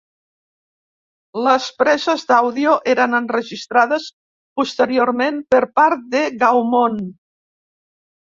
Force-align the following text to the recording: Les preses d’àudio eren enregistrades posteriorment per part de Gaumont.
Les 1.47 1.65
preses 1.81 2.23
d’àudio 2.31 2.71
eren 2.93 3.13
enregistrades 3.19 4.07
posteriorment 4.61 5.37
per 5.55 5.61
part 5.81 6.09
de 6.15 6.23
Gaumont. 6.45 6.99